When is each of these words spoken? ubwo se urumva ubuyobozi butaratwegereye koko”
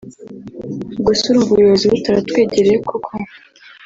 ubwo 0.97 1.11
se 1.19 1.23
urumva 1.29 1.49
ubuyobozi 1.53 1.85
butaratwegereye 1.93 2.77
koko” 2.87 3.11